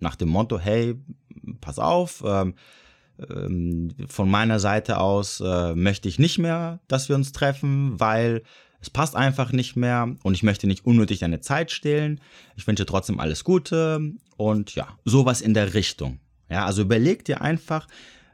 [0.00, 0.96] nach dem Motto, hey,
[1.60, 2.54] pass auf, ähm,
[3.18, 8.42] von meiner Seite aus äh, möchte ich nicht mehr, dass wir uns treffen, weil
[8.80, 12.20] es passt einfach nicht mehr und ich möchte nicht unnötig deine Zeit stehlen.
[12.56, 16.18] Ich wünsche trotzdem alles Gute und ja, sowas in der Richtung.
[16.50, 17.86] Ja, also überleg dir einfach,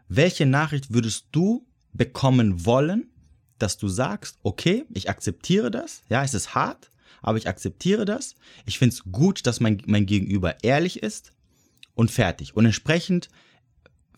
[0.08, 3.10] welche Nachricht würdest du bekommen wollen,
[3.58, 6.02] dass du sagst, okay, ich akzeptiere das.
[6.08, 8.34] Ja, es ist hart, aber ich akzeptiere das.
[8.64, 11.32] Ich finde es gut, dass mein, mein Gegenüber ehrlich ist
[11.94, 12.56] und fertig.
[12.56, 13.28] Und entsprechend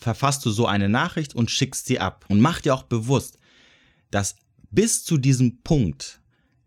[0.01, 2.25] verfasst du so eine Nachricht und schickst sie ab.
[2.29, 3.39] Und mach dir auch bewusst,
[4.11, 4.37] dass
[4.71, 6.21] bis zu diesem Punkt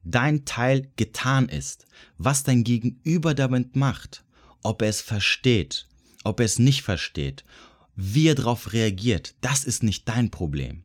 [0.03, 1.85] dein Teil getan ist,
[2.17, 4.23] was dein Gegenüber damit macht,
[4.61, 5.87] ob er es versteht,
[6.23, 7.43] ob er es nicht versteht,
[7.95, 10.83] wie er darauf reagiert, das ist nicht dein Problem.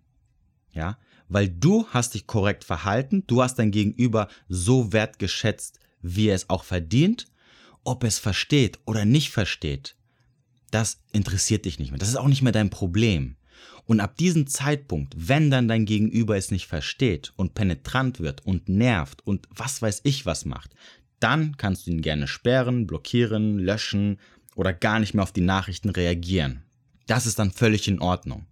[0.72, 6.36] Ja, weil du hast dich korrekt verhalten, du hast dein Gegenüber so wertgeschätzt, wie er
[6.36, 7.26] es auch verdient,
[7.84, 9.96] ob er es versteht oder nicht versteht,
[10.70, 11.98] das interessiert dich nicht mehr.
[11.98, 13.36] Das ist auch nicht mehr dein Problem.
[13.86, 18.68] Und ab diesem Zeitpunkt, wenn dann dein Gegenüber es nicht versteht und penetrant wird und
[18.68, 20.74] nervt und was weiß ich was macht,
[21.20, 24.18] dann kannst du ihn gerne sperren, blockieren, löschen
[24.54, 26.62] oder gar nicht mehr auf die Nachrichten reagieren.
[27.06, 28.46] Das ist dann völlig in Ordnung.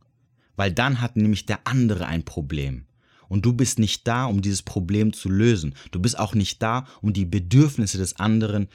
[0.57, 2.87] Weil dann hat nämlich der andere ein Problem.
[3.29, 5.75] Und du bist nicht da, um dieses Problem zu lösen.
[5.91, 8.69] Du bist auch nicht da, um die Bedürfnisse des anderen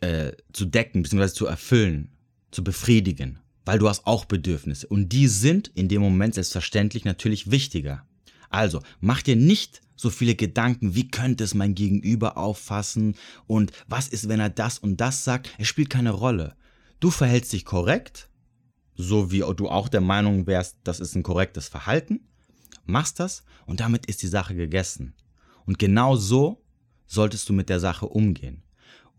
[0.00, 1.28] äh, zu decken, bzw.
[1.28, 2.10] zu erfüllen,
[2.50, 3.38] zu befriedigen.
[3.64, 4.86] Weil du hast auch Bedürfnisse.
[4.86, 8.06] Und die sind in dem Moment selbstverständlich natürlich wichtiger.
[8.48, 14.08] Also, mach dir nicht so viele Gedanken, wie könnte es mein Gegenüber auffassen und was
[14.08, 15.50] ist, wenn er das und das sagt.
[15.58, 16.56] Es spielt keine Rolle.
[17.00, 18.30] Du verhältst dich korrekt,
[18.94, 22.28] so wie du auch der Meinung wärst, das ist ein korrektes Verhalten,
[22.84, 25.14] machst das und damit ist die Sache gegessen.
[25.66, 26.64] Und genau so
[27.06, 28.62] solltest du mit der Sache umgehen.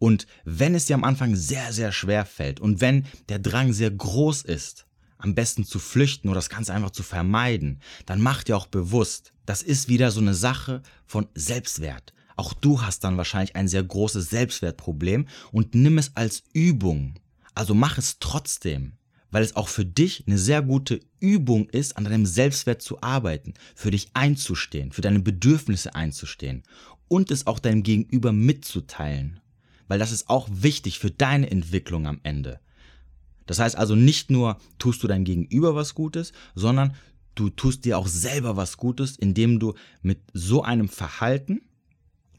[0.01, 3.91] Und wenn es dir am Anfang sehr, sehr schwer fällt und wenn der Drang sehr
[3.91, 4.87] groß ist,
[5.19, 9.31] am besten zu flüchten oder das Ganze einfach zu vermeiden, dann mach dir auch bewusst,
[9.45, 12.13] das ist wieder so eine Sache von Selbstwert.
[12.35, 17.19] Auch du hast dann wahrscheinlich ein sehr großes Selbstwertproblem und nimm es als Übung.
[17.53, 18.93] Also mach es trotzdem,
[19.29, 23.53] weil es auch für dich eine sehr gute Übung ist, an deinem Selbstwert zu arbeiten,
[23.75, 26.63] für dich einzustehen, für deine Bedürfnisse einzustehen
[27.07, 29.41] und es auch deinem Gegenüber mitzuteilen.
[29.91, 32.61] Weil das ist auch wichtig für deine Entwicklung am Ende.
[33.45, 36.95] Das heißt also nicht nur tust du dein Gegenüber was Gutes, sondern
[37.35, 41.59] du tust dir auch selber was Gutes, indem du mit so einem Verhalten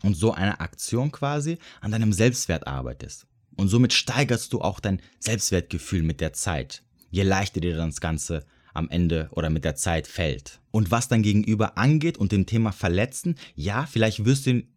[0.03, 3.27] und so einer Aktion quasi an deinem Selbstwert arbeitest.
[3.57, 8.47] Und somit steigerst du auch dein Selbstwertgefühl mit der Zeit, je leichter dir das Ganze
[8.73, 10.63] am Ende oder mit der Zeit fällt.
[10.71, 14.69] Und was dein Gegenüber angeht und dem Thema Verletzen, ja, vielleicht wirst du ihn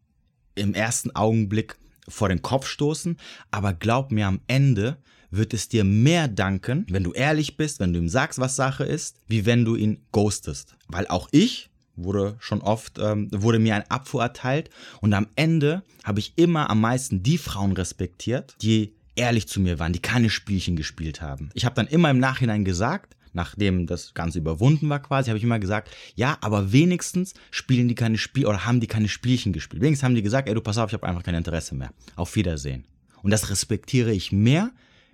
[0.55, 3.17] im ersten Augenblick vor den Kopf stoßen,
[3.51, 4.97] aber glaub mir, am Ende
[5.31, 8.83] wird es dir mehr danken, wenn du ehrlich bist, wenn du ihm sagst, was Sache
[8.83, 10.75] ist, wie wenn du ihn ghostest.
[10.87, 14.69] Weil auch ich wurde schon oft, ähm, wurde mir ein Abfuhr erteilt
[15.01, 19.79] und am Ende habe ich immer am meisten die Frauen respektiert, die ehrlich zu mir
[19.79, 21.49] waren, die keine Spielchen gespielt haben.
[21.53, 25.43] Ich habe dann immer im Nachhinein gesagt, nachdem das Ganze überwunden war quasi, habe ich
[25.43, 29.81] immer gesagt, ja, aber wenigstens spielen die keine Spiel oder haben die keine Spielchen gespielt.
[29.81, 31.91] Wenigstens haben die gesagt, ey, du pass auf, ich habe einfach kein Interesse mehr.
[32.15, 32.85] Auf Wiedersehen.
[33.21, 34.71] Und das respektiere ich mehr,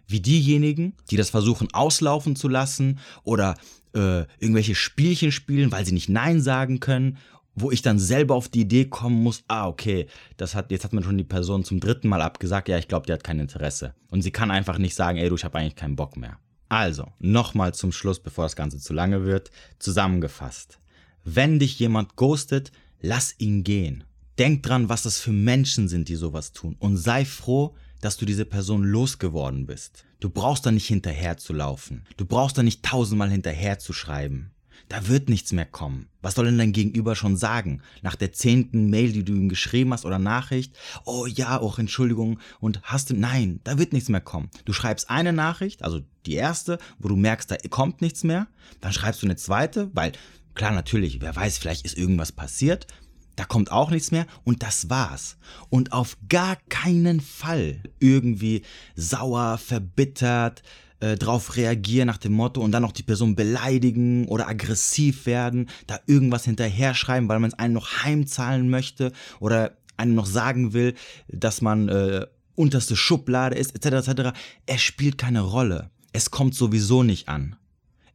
[0.08, 3.56] wie diejenigen, die das versuchen auslaufen zu lassen oder
[3.94, 7.18] äh, irgendwelche Spielchen spielen, weil sie nicht Nein sagen können,
[7.56, 10.08] wo ich dann selber auf die Idee kommen muss, ah, okay,
[10.38, 13.06] das hat, jetzt hat man schon die Person zum dritten Mal abgesagt, ja, ich glaube,
[13.06, 13.94] die hat kein Interesse.
[14.10, 16.38] Und sie kann einfach nicht sagen, ey, du, ich habe eigentlich keinen Bock mehr.
[16.72, 20.80] Also, nochmal zum Schluss, bevor das Ganze zu lange wird, zusammengefasst.
[21.26, 24.06] Wenn dich jemand ghostet, lass ihn gehen.
[24.40, 26.78] Denk dran, was das für Menschen sind, die sowas tun.
[26.80, 30.06] Und sei froh, dass du diese Person losgeworden bist.
[30.22, 32.06] Du brauchst da nicht hinterher zu laufen.
[32.16, 34.52] Du brauchst da nicht tausendmal hinterher zu schreiben.
[34.90, 36.08] Da wird nichts mehr kommen.
[36.22, 37.82] Was soll denn dein Gegenüber schon sagen?
[38.02, 40.76] Nach der zehnten Mail, die du ihm geschrieben hast oder Nachricht?
[41.06, 44.50] Oh ja, auch Entschuldigung und hast du, nein, da wird nichts mehr kommen.
[44.66, 48.48] Du schreibst eine Nachricht, also die erste, wo du merkst, da kommt nichts mehr.
[48.82, 50.12] Dann schreibst du eine zweite, weil
[50.54, 52.88] klar, natürlich, wer weiß, vielleicht ist irgendwas passiert.
[53.36, 55.38] Da kommt auch nichts mehr und das war's.
[55.70, 58.62] Und auf gar keinen Fall irgendwie
[58.96, 60.62] sauer, verbittert,
[61.02, 65.70] äh, drauf reagieren nach dem Motto und dann noch die Person beleidigen oder aggressiv werden,
[65.88, 70.74] da irgendwas hinterher schreiben, weil man es einem noch heimzahlen möchte oder einem noch sagen
[70.74, 70.94] will,
[71.28, 74.08] dass man äh, unterste Schublade ist, etc.
[74.08, 74.38] etc.
[74.66, 75.90] Es spielt keine Rolle.
[76.14, 77.56] Es kommt sowieso nicht an.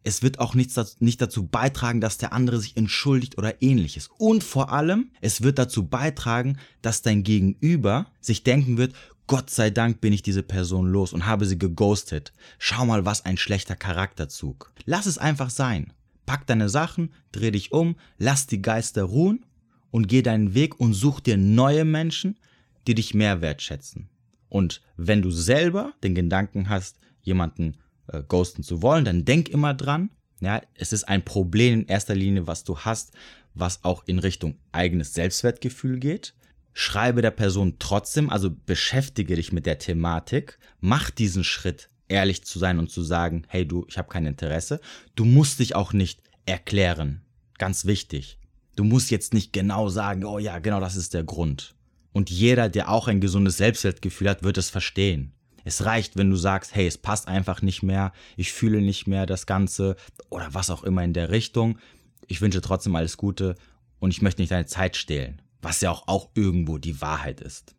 [0.02, 4.08] Es wird auch nichts, nicht dazu beitragen, dass der andere sich entschuldigt oder ähnliches.
[4.18, 8.94] Und vor allem, es wird dazu beitragen, dass dein Gegenüber sich denken wird,
[9.26, 12.32] Gott sei Dank bin ich diese Person los und habe sie geghostet.
[12.58, 14.72] Schau mal, was ein schlechter Charakterzug.
[14.84, 15.92] Lass es einfach sein.
[16.26, 19.44] Pack deine Sachen, dreh dich um, lass die Geister ruhen
[19.90, 22.38] und geh deinen Weg und such dir neue Menschen,
[22.86, 24.08] die dich mehr wertschätzen.
[24.48, 29.74] Und wenn du selber den Gedanken hast, jemanden äh, ghosten zu wollen, dann denk immer
[29.74, 30.10] dran,
[30.40, 33.12] ja, es ist ein Problem in erster Linie, was du hast,
[33.54, 36.34] was auch in Richtung eigenes Selbstwertgefühl geht.
[36.78, 42.58] Schreibe der Person trotzdem, also beschäftige dich mit der Thematik, mach diesen Schritt, ehrlich zu
[42.58, 44.78] sein und zu sagen, hey du, ich habe kein Interesse.
[45.14, 47.22] Du musst dich auch nicht erklären.
[47.56, 48.38] Ganz wichtig.
[48.76, 51.74] Du musst jetzt nicht genau sagen, oh ja, genau das ist der Grund.
[52.12, 55.32] Und jeder, der auch ein gesundes Selbstwertgefühl hat, wird es verstehen.
[55.64, 59.24] Es reicht, wenn du sagst, hey, es passt einfach nicht mehr, ich fühle nicht mehr
[59.24, 59.96] das Ganze
[60.28, 61.78] oder was auch immer in der Richtung.
[62.26, 63.54] Ich wünsche trotzdem alles Gute
[63.98, 67.74] und ich möchte nicht deine Zeit stehlen, was ja auch, auch irgendwo die Wahrheit ist.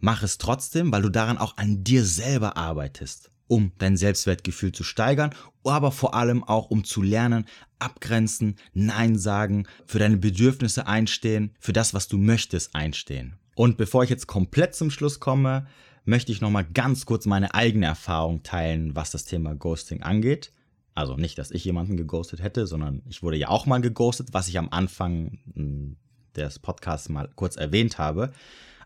[0.00, 4.82] Mach es trotzdem, weil du daran auch an dir selber arbeitest, um dein Selbstwertgefühl zu
[4.82, 7.44] steigern, aber vor allem auch um zu lernen,
[7.78, 13.38] abgrenzen, Nein sagen, für deine Bedürfnisse einstehen, für das, was du möchtest, einstehen.
[13.54, 15.68] Und bevor ich jetzt komplett zum Schluss komme,
[16.04, 20.52] möchte ich nochmal ganz kurz meine eigene Erfahrung teilen, was das Thema Ghosting angeht.
[20.96, 24.48] Also nicht, dass ich jemanden geghostet hätte, sondern ich wurde ja auch mal geghostet, was
[24.48, 25.96] ich am Anfang hm,
[26.36, 28.32] des Podcasts mal kurz erwähnt habe.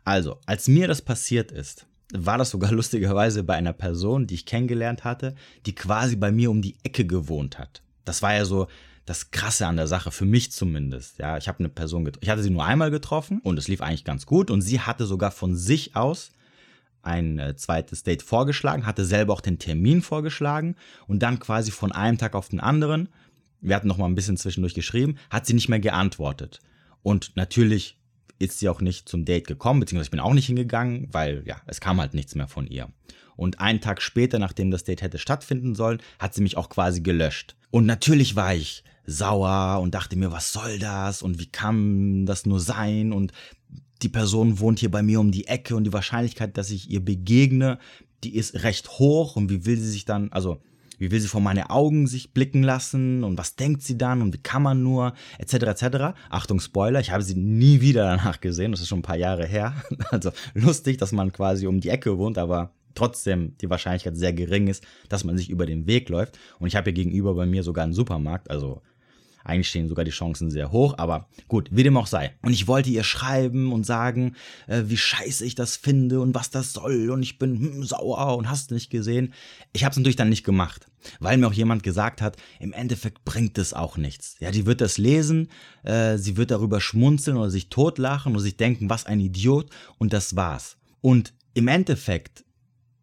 [0.05, 4.47] Also, als mir das passiert ist, war das sogar lustigerweise bei einer Person, die ich
[4.47, 5.35] kennengelernt hatte,
[5.67, 7.83] die quasi bei mir um die Ecke gewohnt hat.
[8.05, 8.69] Das war ja so
[9.05, 11.19] das Krasse an der Sache, für mich zumindest.
[11.19, 13.81] Ja, ich habe eine Person getroffen, ich hatte sie nur einmal getroffen und es lief
[13.81, 16.31] eigentlich ganz gut und sie hatte sogar von sich aus
[17.03, 20.77] ein äh, zweites Date vorgeschlagen, hatte selber auch den Termin vorgeschlagen
[21.09, 23.09] und dann quasi von einem Tag auf den anderen,
[23.61, 26.61] wir hatten noch mal ein bisschen zwischendurch geschrieben, hat sie nicht mehr geantwortet.
[27.03, 27.99] Und natürlich
[28.39, 31.61] ist sie auch nicht zum Date gekommen, beziehungsweise ich bin auch nicht hingegangen, weil ja,
[31.67, 32.89] es kam halt nichts mehr von ihr.
[33.37, 37.01] Und einen Tag später, nachdem das Date hätte stattfinden sollen, hat sie mich auch quasi
[37.01, 37.57] gelöscht.
[37.71, 42.47] Und natürlich war ich sauer und dachte mir, was soll das und wie kann das
[42.47, 43.33] nur sein und
[44.03, 47.05] die Person wohnt hier bei mir um die Ecke und die Wahrscheinlichkeit, dass ich ihr
[47.05, 47.79] begegne,
[48.25, 50.61] die ist recht hoch und wie will sie sich dann, also
[50.99, 54.35] wie will sie vor meine Augen sich blicken lassen und was denkt sie dann und
[54.35, 55.55] wie kann man nur, etc.
[55.55, 55.87] etc.
[56.31, 59.47] Achtung, Spoiler, ich habe sie nie wieder danach gesehen, das ist schon ein paar Jahre
[59.47, 59.75] her.
[60.11, 64.69] Also lustig, dass man quasi um die Ecke wohnt, aber trotzdem die Wahrscheinlichkeit sehr gering
[64.69, 66.39] ist, dass man sich über den Weg läuft.
[66.59, 68.83] Und ich habe hier gegenüber bei mir sogar einen Supermarkt, also
[69.45, 72.33] eigentlich stehen sogar die Chancen sehr hoch, aber gut, wie dem auch sei.
[72.43, 74.35] Und ich wollte ihr schreiben und sagen,
[74.67, 78.37] äh, wie scheiße ich das finde und was das soll und ich bin hm, sauer
[78.37, 79.33] und hast nicht gesehen.
[79.73, 80.87] Ich habe es natürlich dann nicht gemacht,
[81.21, 84.37] weil mir auch jemand gesagt hat, im Endeffekt bringt es auch nichts.
[84.41, 85.49] Ja, die wird das lesen,
[85.83, 90.13] äh, sie wird darüber schmunzeln oder sich totlachen oder sich denken, was ein Idiot und
[90.13, 90.77] das war's.
[91.01, 92.45] Und im Endeffekt,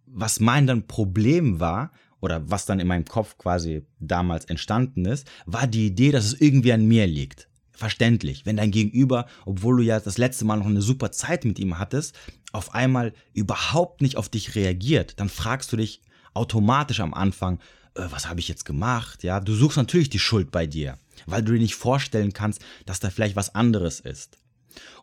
[0.06, 5.30] was mein dann Problem war, oder was dann in meinem Kopf quasi damals entstanden ist,
[5.46, 7.48] war die Idee, dass es irgendwie an mir liegt.
[7.72, 11.60] Verständlich, wenn dein Gegenüber, obwohl du ja das letzte Mal noch eine super Zeit mit
[11.60, 12.14] ihm hattest,
[12.52, 16.02] auf einmal überhaupt nicht auf dich reagiert, dann fragst du dich
[16.34, 17.60] automatisch am Anfang,
[17.96, 19.24] äh, was habe ich jetzt gemacht?
[19.24, 23.00] Ja, du suchst natürlich die Schuld bei dir, weil du dir nicht vorstellen kannst, dass
[23.00, 24.38] da vielleicht was anderes ist.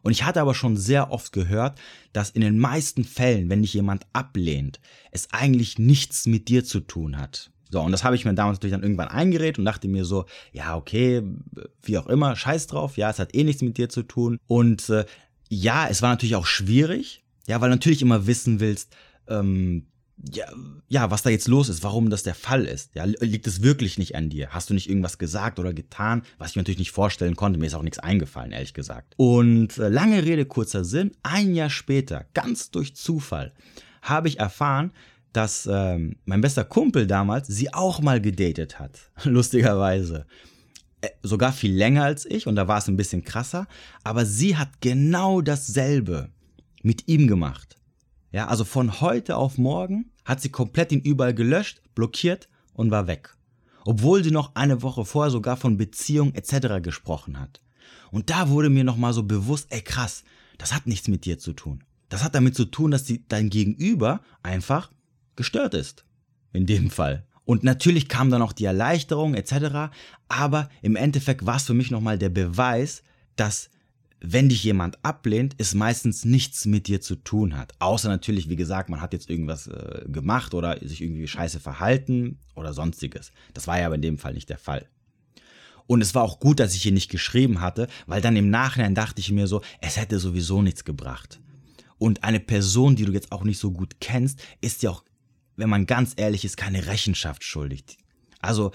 [0.02, 1.78] Und ich hatte aber schon sehr oft gehört,
[2.12, 6.80] dass in den meisten Fällen, wenn dich jemand ablehnt, es eigentlich nichts mit dir zu
[6.80, 7.50] tun hat.
[7.70, 10.26] So, und das habe ich mir damals natürlich dann irgendwann eingeredet und dachte mir so,
[10.52, 11.22] ja, okay,
[11.82, 14.38] wie auch immer, scheiß drauf, ja, es hat eh nichts mit dir zu tun.
[14.46, 15.04] Und äh,
[15.48, 18.94] ja, es war natürlich auch schwierig, ja, weil natürlich immer wissen willst,
[19.28, 19.86] ähm,
[20.32, 20.46] ja,
[20.88, 22.94] ja, was da jetzt los ist, warum das der Fall ist.
[22.94, 24.48] Ja, liegt es wirklich nicht an dir?
[24.50, 27.58] Hast du nicht irgendwas gesagt oder getan, was ich mir natürlich nicht vorstellen konnte?
[27.58, 29.14] Mir ist auch nichts eingefallen, ehrlich gesagt.
[29.16, 33.52] Und äh, lange Rede, kurzer Sinn, ein Jahr später, ganz durch Zufall,
[34.00, 34.92] habe ich erfahren,
[35.32, 39.10] dass ähm, mein bester Kumpel damals sie auch mal gedatet hat.
[39.24, 40.26] Lustigerweise.
[41.02, 43.66] Äh, sogar viel länger als ich und da war es ein bisschen krasser.
[44.02, 46.30] Aber sie hat genau dasselbe
[46.82, 47.75] mit ihm gemacht.
[48.32, 53.06] Ja, also von heute auf morgen hat sie komplett ihn überall gelöscht, blockiert und war
[53.06, 53.34] weg.
[53.84, 56.82] Obwohl sie noch eine Woche vorher sogar von Beziehung etc.
[56.82, 57.60] gesprochen hat.
[58.10, 60.24] Und da wurde mir nochmal so bewusst, ey krass,
[60.58, 61.84] das hat nichts mit dir zu tun.
[62.08, 64.90] Das hat damit zu tun, dass die, dein Gegenüber einfach
[65.36, 66.04] gestört ist.
[66.52, 67.26] In dem Fall.
[67.44, 69.94] Und natürlich kam dann auch die Erleichterung etc.
[70.28, 73.02] Aber im Endeffekt war es für mich nochmal der Beweis,
[73.36, 73.70] dass
[74.20, 77.74] wenn dich jemand ablehnt, es meistens nichts mit dir zu tun hat.
[77.78, 82.38] Außer natürlich, wie gesagt, man hat jetzt irgendwas äh, gemacht oder sich irgendwie scheiße verhalten
[82.54, 83.30] oder sonstiges.
[83.52, 84.88] Das war ja aber in dem Fall nicht der Fall.
[85.86, 88.94] Und es war auch gut, dass ich hier nicht geschrieben hatte, weil dann im Nachhinein
[88.94, 91.40] dachte ich mir so, es hätte sowieso nichts gebracht.
[91.98, 95.04] Und eine Person, die du jetzt auch nicht so gut kennst, ist ja auch,
[95.56, 97.98] wenn man ganz ehrlich ist, keine Rechenschaft schuldig.
[98.40, 98.72] Also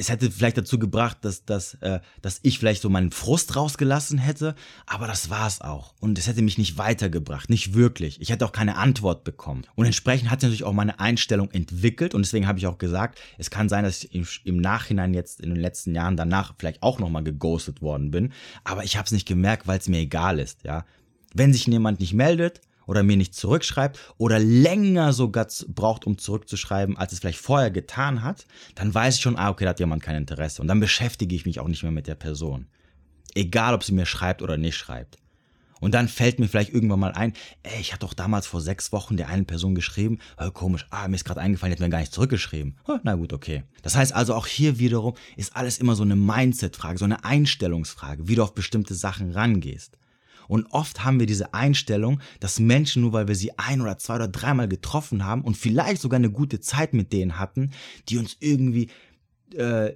[0.00, 4.18] es hätte vielleicht dazu gebracht, dass, dass, äh, dass ich vielleicht so meinen Frust rausgelassen
[4.18, 4.54] hätte,
[4.86, 5.94] aber das war es auch.
[6.00, 8.20] Und es hätte mich nicht weitergebracht, nicht wirklich.
[8.20, 9.64] Ich hätte auch keine Antwort bekommen.
[9.76, 13.20] Und entsprechend hat sich natürlich auch meine Einstellung entwickelt und deswegen habe ich auch gesagt,
[13.38, 16.82] es kann sein, dass ich im, im Nachhinein jetzt in den letzten Jahren danach vielleicht
[16.82, 18.32] auch nochmal geghostet worden bin,
[18.64, 20.84] aber ich habe es nicht gemerkt, weil es mir egal ist, ja.
[21.32, 26.96] Wenn sich jemand nicht meldet, oder mir nicht zurückschreibt oder länger sogar braucht, um zurückzuschreiben,
[26.96, 30.02] als es vielleicht vorher getan hat, dann weiß ich schon, ah, okay, da hat jemand
[30.02, 30.60] kein Interesse.
[30.60, 32.66] Und dann beschäftige ich mich auch nicht mehr mit der Person.
[33.36, 35.18] Egal, ob sie mir schreibt oder nicht schreibt.
[35.78, 38.90] Und dann fällt mir vielleicht irgendwann mal ein, ey, ich hatte doch damals vor sechs
[38.90, 41.90] Wochen der einen Person geschrieben, oh, komisch, ah, mir ist gerade eingefallen, die hat mir
[41.90, 42.76] gar nicht zurückgeschrieben.
[42.88, 43.62] Oh, na gut, okay.
[43.82, 48.26] Das heißt also auch hier wiederum ist alles immer so eine Mindset-Frage, so eine Einstellungsfrage,
[48.26, 49.96] wie du auf bestimmte Sachen rangehst.
[50.50, 54.16] Und oft haben wir diese Einstellung, dass Menschen, nur weil wir sie ein oder zwei
[54.16, 57.70] oder dreimal getroffen haben und vielleicht sogar eine gute Zeit mit denen hatten,
[58.08, 58.88] die uns irgendwie
[59.54, 59.92] äh,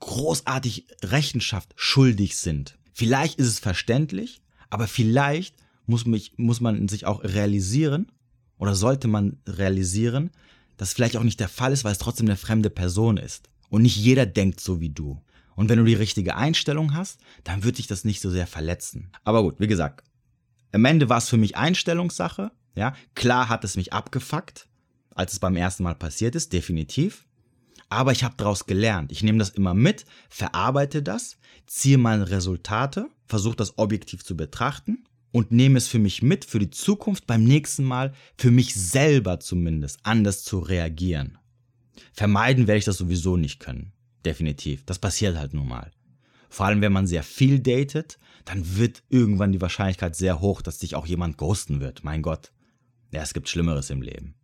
[0.00, 2.76] großartig Rechenschaft schuldig sind.
[2.92, 5.54] Vielleicht ist es verständlich, aber vielleicht
[5.86, 8.10] muss, mich, muss man sich auch realisieren
[8.58, 10.32] oder sollte man realisieren,
[10.78, 13.48] dass vielleicht auch nicht der Fall ist, weil es trotzdem eine fremde Person ist.
[13.68, 15.22] Und nicht jeder denkt so wie du.
[15.54, 19.10] Und wenn du die richtige Einstellung hast, dann wird dich das nicht so sehr verletzen.
[19.24, 20.04] Aber gut, wie gesagt,
[20.72, 22.50] am Ende war es für mich Einstellungssache.
[22.74, 24.68] Ja, klar hat es mich abgefuckt,
[25.14, 27.26] als es beim ersten Mal passiert ist, definitiv.
[27.90, 29.12] Aber ich habe daraus gelernt.
[29.12, 31.36] Ich nehme das immer mit, verarbeite das,
[31.66, 36.58] ziehe meine Resultate, versuche das objektiv zu betrachten und nehme es für mich mit, für
[36.58, 41.38] die Zukunft beim nächsten Mal, für mich selber zumindest, anders zu reagieren.
[42.14, 43.92] Vermeiden werde ich das sowieso nicht können.
[44.24, 44.84] Definitiv.
[44.84, 45.90] Das passiert halt nun mal.
[46.48, 50.78] Vor allem, wenn man sehr viel datet, dann wird irgendwann die Wahrscheinlichkeit sehr hoch, dass
[50.78, 52.04] dich auch jemand ghosten wird.
[52.04, 52.52] Mein Gott.
[53.10, 54.34] Ja, es gibt Schlimmeres im Leben.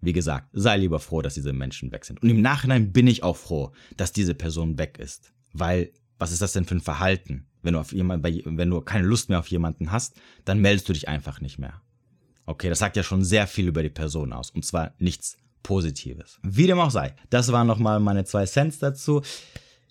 [0.00, 2.22] Wie gesagt, sei lieber froh, dass diese Menschen weg sind.
[2.22, 5.32] Und im Nachhinein bin ich auch froh, dass diese Person weg ist.
[5.52, 7.46] Weil, was ist das denn für ein Verhalten?
[7.62, 10.92] Wenn du, auf jemand, wenn du keine Lust mehr auf jemanden hast, dann meldest du
[10.92, 11.80] dich einfach nicht mehr.
[12.46, 14.50] Okay, das sagt ja schon sehr viel über die Person aus.
[14.50, 16.38] Und zwar nichts Positives.
[16.42, 17.14] Wie dem auch sei.
[17.30, 19.22] Das waren nochmal meine zwei Cents dazu.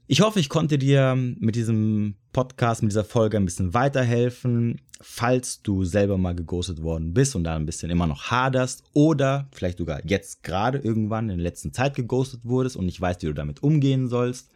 [0.08, 4.82] Ich hoffe, ich konnte dir mit diesem Podcast, mit dieser Folge ein bisschen weiterhelfen.
[5.00, 9.48] Falls du selber mal geghostet worden bist und da ein bisschen immer noch haderst oder
[9.52, 13.28] vielleicht sogar jetzt gerade irgendwann in der letzten Zeit geghostet wurdest und nicht weißt, wie
[13.28, 14.52] du damit umgehen sollst.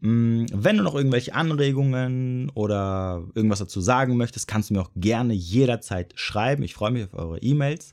[0.00, 4.90] Mm, wenn du noch irgendwelche Anregungen oder irgendwas dazu sagen möchtest, kannst du mir auch
[4.96, 6.62] gerne jederzeit schreiben.
[6.64, 7.92] Ich freue mich auf eure E-Mails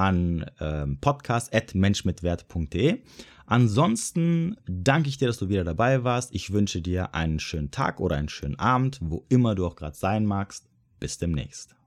[0.00, 3.02] an ähm, podcast.menschmitwert.de.
[3.46, 6.34] Ansonsten danke ich dir, dass du wieder dabei warst.
[6.34, 9.96] Ich wünsche dir einen schönen Tag oder einen schönen Abend, wo immer du auch gerade
[9.96, 10.66] sein magst.
[11.00, 11.79] Bis demnächst.